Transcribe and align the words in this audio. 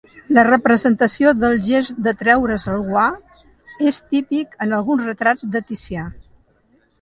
La 0.35 0.43
representació 0.45 1.33
del 1.43 1.59
gest 1.67 1.99
de 2.07 2.13
treure's 2.21 2.65
el 2.77 2.81
guant 2.87 3.19
és 3.91 4.01
típic 4.15 4.57
en 4.67 4.75
alguns 4.79 5.07
retrats 5.13 5.47
de 5.57 5.63
Ticià. 5.69 6.09